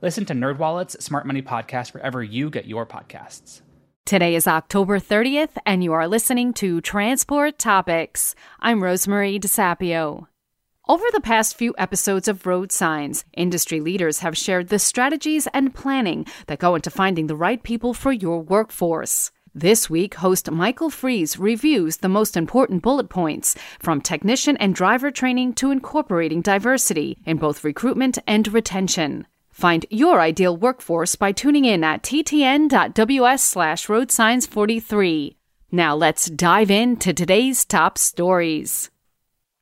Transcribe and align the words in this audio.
Listen 0.00 0.24
to 0.26 0.32
NerdWallet's 0.32 1.04
Smart 1.04 1.26
Money 1.26 1.42
Podcast 1.42 1.92
wherever 1.92 2.22
you 2.22 2.50
get 2.50 2.66
your 2.66 2.86
podcasts. 2.86 3.62
Today 4.06 4.36
is 4.36 4.46
October 4.46 5.00
30th, 5.00 5.56
and 5.66 5.82
you 5.82 5.92
are 5.92 6.06
listening 6.06 6.52
to 6.54 6.80
Transport 6.80 7.58
Topics. 7.58 8.36
I'm 8.60 8.80
Rosemarie 8.80 9.40
DeSapio. 9.40 10.28
Over 10.88 11.04
the 11.12 11.20
past 11.20 11.56
few 11.56 11.74
episodes 11.76 12.28
of 12.28 12.46
Road 12.46 12.70
Signs, 12.70 13.24
industry 13.34 13.80
leaders 13.80 14.20
have 14.20 14.38
shared 14.38 14.68
the 14.68 14.78
strategies 14.78 15.48
and 15.52 15.74
planning 15.74 16.26
that 16.46 16.60
go 16.60 16.76
into 16.76 16.90
finding 16.90 17.26
the 17.26 17.36
right 17.36 17.60
people 17.60 17.92
for 17.92 18.12
your 18.12 18.40
workforce. 18.40 19.32
This 19.52 19.90
week, 19.90 20.14
host 20.14 20.48
Michael 20.48 20.90
Freeze 20.90 21.40
reviews 21.40 21.96
the 21.96 22.08
most 22.08 22.36
important 22.36 22.82
bullet 22.82 23.10
points 23.10 23.56
from 23.80 24.00
technician 24.00 24.56
and 24.58 24.76
driver 24.76 25.10
training 25.10 25.54
to 25.54 25.72
incorporating 25.72 26.40
diversity 26.40 27.18
in 27.26 27.38
both 27.38 27.64
recruitment 27.64 28.18
and 28.28 28.46
retention. 28.54 29.26
Find 29.58 29.84
your 29.90 30.20
ideal 30.20 30.56
workforce 30.56 31.16
by 31.16 31.32
tuning 31.32 31.64
in 31.64 31.82
at 31.82 32.04
ttn.ws 32.04 33.42
slash 33.42 33.88
roadsigns43. 33.88 35.34
Now 35.72 35.96
let's 35.96 36.30
dive 36.30 36.70
into 36.70 37.12
today's 37.12 37.64
top 37.64 37.98
stories. 37.98 38.88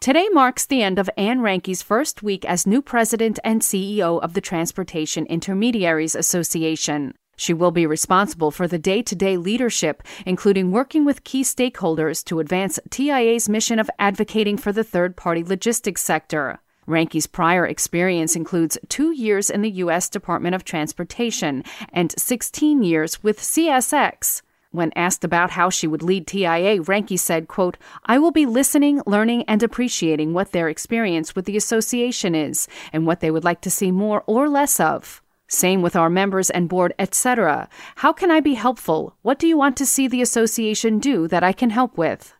Today 0.00 0.30
marks 0.32 0.64
the 0.64 0.82
end 0.82 0.98
of 0.98 1.10
Anne 1.18 1.40
Reinke's 1.40 1.82
first 1.82 2.22
week 2.22 2.46
as 2.46 2.66
new 2.66 2.80
president 2.80 3.38
and 3.44 3.60
CEO 3.60 4.18
of 4.18 4.32
the 4.32 4.40
Transportation 4.40 5.26
Intermediaries 5.26 6.14
Association. 6.14 7.12
She 7.36 7.52
will 7.52 7.70
be 7.70 7.84
responsible 7.84 8.50
for 8.50 8.66
the 8.66 8.78
day 8.78 9.02
to 9.02 9.14
day 9.14 9.36
leadership, 9.36 10.02
including 10.24 10.72
working 10.72 11.04
with 11.04 11.24
key 11.24 11.42
stakeholders 11.42 12.24
to 12.24 12.40
advance 12.40 12.80
TIA's 12.88 13.46
mission 13.46 13.78
of 13.78 13.90
advocating 13.98 14.56
for 14.56 14.72
the 14.72 14.84
third 14.84 15.18
party 15.18 15.44
logistics 15.44 16.00
sector. 16.00 16.60
Reinke's 16.86 17.26
prior 17.26 17.66
experience 17.66 18.34
includes 18.34 18.78
two 18.88 19.12
years 19.12 19.50
in 19.50 19.62
the 19.62 19.70
U.S. 19.70 20.08
Department 20.08 20.54
of 20.54 20.64
Transportation 20.64 21.62
and 21.92 22.14
16 22.18 22.82
years 22.82 23.22
with 23.22 23.40
CSX. 23.40 24.42
When 24.72 24.90
asked 24.96 25.22
about 25.22 25.50
how 25.50 25.68
she 25.68 25.86
would 25.86 26.02
lead 26.02 26.26
TIA, 26.26 26.80
Reinke 26.80 27.18
said, 27.18 27.46
quote, 27.46 27.76
I 28.06 28.18
will 28.18 28.30
be 28.30 28.46
listening, 28.46 29.02
learning, 29.06 29.44
and 29.46 29.62
appreciating 29.62 30.32
what 30.32 30.52
their 30.52 30.68
experience 30.68 31.36
with 31.36 31.44
the 31.44 31.58
association 31.58 32.34
is 32.34 32.66
and 32.90 33.06
what 33.06 33.20
they 33.20 33.30
would 33.30 33.44
like 33.44 33.60
to 33.60 33.70
see 33.70 33.92
more 33.92 34.24
or 34.26 34.48
less 34.48 34.80
of. 34.80 35.22
Same 35.46 35.82
with 35.82 35.94
our 35.94 36.08
members 36.08 36.48
and 36.48 36.70
board, 36.70 36.94
etc. 36.98 37.68
How 37.96 38.14
can 38.14 38.30
I 38.30 38.40
be 38.40 38.54
helpful? 38.54 39.14
What 39.20 39.38
do 39.38 39.46
you 39.46 39.58
want 39.58 39.76
to 39.76 39.86
see 39.86 40.08
the 40.08 40.22
association 40.22 40.98
do 40.98 41.28
that 41.28 41.44
I 41.44 41.52
can 41.52 41.68
help 41.68 41.98
with? 41.98 42.34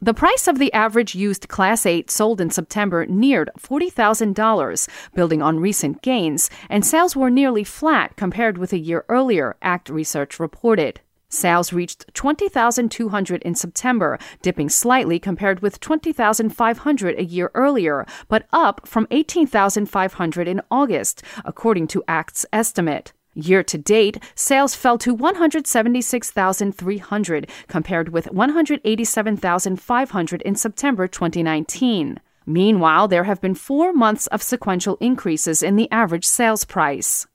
The 0.00 0.14
price 0.14 0.46
of 0.46 0.60
the 0.60 0.72
average 0.72 1.16
used 1.16 1.48
Class 1.48 1.84
8 1.84 2.08
sold 2.08 2.40
in 2.40 2.50
September 2.50 3.04
neared 3.06 3.50
$40,000, 3.58 4.88
building 5.12 5.42
on 5.42 5.58
recent 5.58 6.02
gains, 6.02 6.48
and 6.70 6.86
sales 6.86 7.16
were 7.16 7.30
nearly 7.30 7.64
flat 7.64 8.14
compared 8.14 8.58
with 8.58 8.72
a 8.72 8.78
year 8.78 9.04
earlier, 9.08 9.56
ACT 9.60 9.90
Research 9.90 10.38
reported. 10.38 11.00
Sales 11.30 11.72
reached 11.72 12.14
20,200 12.14 13.42
in 13.42 13.56
September, 13.56 14.20
dipping 14.40 14.68
slightly 14.68 15.18
compared 15.18 15.62
with 15.62 15.80
20,500 15.80 17.18
a 17.18 17.24
year 17.24 17.50
earlier, 17.54 18.06
but 18.28 18.46
up 18.52 18.86
from 18.86 19.08
18,500 19.10 20.46
in 20.46 20.62
August, 20.70 21.24
according 21.44 21.88
to 21.88 22.04
ACT's 22.06 22.46
estimate. 22.52 23.12
Year 23.40 23.62
to 23.62 23.78
date, 23.78 24.20
sales 24.34 24.74
fell 24.74 24.98
to 24.98 25.14
176,300 25.14 27.48
compared 27.68 28.08
with 28.08 28.32
187,500 28.32 30.42
in 30.42 30.56
September 30.56 31.06
2019. 31.06 32.18
Meanwhile, 32.46 33.06
there 33.06 33.22
have 33.24 33.40
been 33.40 33.54
four 33.54 33.92
months 33.92 34.26
of 34.26 34.42
sequential 34.42 34.98
increases 35.00 35.62
in 35.62 35.76
the 35.76 35.88
average 35.92 36.24
sales 36.24 36.64
price. 36.64 37.28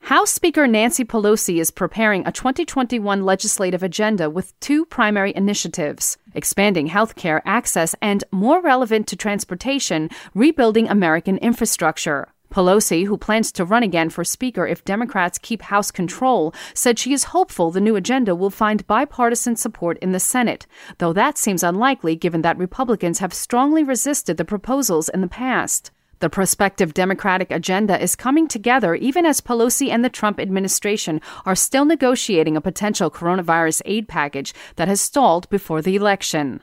House 0.00 0.32
Speaker 0.32 0.66
Nancy 0.66 1.04
Pelosi 1.04 1.60
is 1.60 1.70
preparing 1.70 2.26
a 2.26 2.32
2021 2.32 3.24
legislative 3.24 3.84
agenda 3.84 4.28
with 4.28 4.58
two 4.58 4.84
primary 4.84 5.32
initiatives 5.36 6.18
expanding 6.34 6.88
healthcare 6.88 7.40
access 7.44 7.94
and, 8.02 8.24
more 8.32 8.60
relevant 8.60 9.06
to 9.06 9.14
transportation, 9.14 10.10
rebuilding 10.34 10.88
American 10.88 11.38
infrastructure. 11.38 12.26
Pelosi, 12.56 13.04
who 13.04 13.18
plans 13.18 13.52
to 13.52 13.66
run 13.66 13.82
again 13.82 14.08
for 14.08 14.24
Speaker 14.24 14.66
if 14.66 14.82
Democrats 14.82 15.36
keep 15.36 15.60
House 15.60 15.90
control, 15.90 16.54
said 16.72 16.98
she 16.98 17.12
is 17.12 17.24
hopeful 17.24 17.70
the 17.70 17.82
new 17.82 17.96
agenda 17.96 18.34
will 18.34 18.48
find 18.48 18.86
bipartisan 18.86 19.56
support 19.56 19.98
in 19.98 20.12
the 20.12 20.18
Senate, 20.18 20.66
though 20.96 21.12
that 21.12 21.36
seems 21.36 21.62
unlikely 21.62 22.16
given 22.16 22.40
that 22.40 22.56
Republicans 22.56 23.18
have 23.18 23.34
strongly 23.34 23.84
resisted 23.84 24.38
the 24.38 24.44
proposals 24.46 25.10
in 25.10 25.20
the 25.20 25.28
past. 25.28 25.90
The 26.20 26.30
prospective 26.30 26.94
Democratic 26.94 27.50
agenda 27.50 28.02
is 28.02 28.16
coming 28.16 28.48
together 28.48 28.94
even 28.94 29.26
as 29.26 29.42
Pelosi 29.42 29.90
and 29.90 30.02
the 30.02 30.08
Trump 30.08 30.40
administration 30.40 31.20
are 31.44 31.54
still 31.54 31.84
negotiating 31.84 32.56
a 32.56 32.62
potential 32.62 33.10
coronavirus 33.10 33.82
aid 33.84 34.08
package 34.08 34.54
that 34.76 34.88
has 34.88 35.02
stalled 35.02 35.46
before 35.50 35.82
the 35.82 35.94
election. 35.94 36.62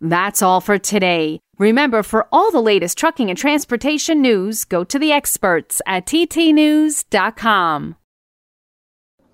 That's 0.00 0.40
all 0.40 0.62
for 0.62 0.78
today. 0.78 1.40
Remember, 1.58 2.02
for 2.02 2.26
all 2.32 2.50
the 2.50 2.62
latest 2.62 2.96
trucking 2.96 3.28
and 3.28 3.38
transportation 3.38 4.22
news, 4.22 4.64
go 4.64 4.82
to 4.82 4.98
the 4.98 5.12
experts 5.12 5.82
at 5.86 6.06
ttnews.com. 6.06 7.96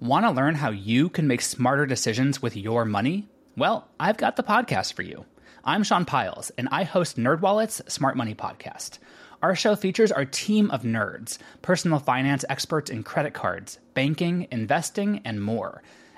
Want 0.00 0.26
to 0.26 0.30
learn 0.32 0.56
how 0.56 0.70
you 0.70 1.08
can 1.08 1.28
make 1.28 1.40
smarter 1.40 1.86
decisions 1.86 2.42
with 2.42 2.56
your 2.56 2.84
money? 2.84 3.28
Well, 3.56 3.86
I've 4.00 4.16
got 4.16 4.34
the 4.34 4.42
podcast 4.42 4.94
for 4.94 5.02
you. 5.02 5.24
I'm 5.64 5.84
Sean 5.84 6.04
Pyles, 6.04 6.50
and 6.58 6.68
I 6.72 6.82
host 6.82 7.16
NerdWallet's 7.16 7.80
Smart 7.92 8.16
Money 8.16 8.34
Podcast. 8.34 8.98
Our 9.42 9.54
show 9.54 9.76
features 9.76 10.10
our 10.10 10.24
team 10.24 10.70
of 10.72 10.82
nerds, 10.82 11.38
personal 11.62 12.00
finance 12.00 12.44
experts 12.48 12.90
in 12.90 13.04
credit 13.04 13.34
cards, 13.34 13.78
banking, 13.94 14.48
investing, 14.50 15.20
and 15.24 15.40
more 15.40 15.82